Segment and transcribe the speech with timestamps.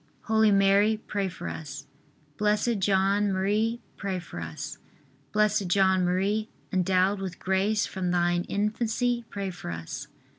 [0.23, 1.85] Holy Mary, pray for us.
[2.35, 4.79] Blessed John Marie, pray for us.
[5.31, 5.47] B.
[5.67, 5.79] J.
[5.79, 10.07] M., endowed with grace from thine infancy, pray for us.